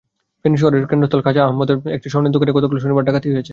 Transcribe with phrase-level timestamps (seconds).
[0.41, 3.49] ফেনী শহরের কেন্দ্রস্থল খাজা আহমঞ্চদ সড়কের একটি স্বর্ণের দোকানে গতকাল শনিবার ডাকাতি হয়েছে।